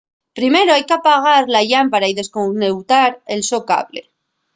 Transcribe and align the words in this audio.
primero 0.37 0.69
hai 0.73 0.83
qu'apagar 0.89 1.43
la 1.55 1.61
llámpara 1.69 2.11
o 2.11 2.13
desconeutar 2.19 3.09
el 3.33 3.41
so 3.49 3.59
cable 3.69 4.01